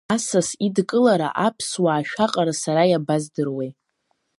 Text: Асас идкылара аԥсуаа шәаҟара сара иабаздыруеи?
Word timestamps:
Асас 0.15 0.49
идкылара 0.65 1.29
аԥсуаа 1.45 2.01
шәаҟара 2.09 2.53
сара 2.61 2.83
иабаздыруеи? 2.91 3.71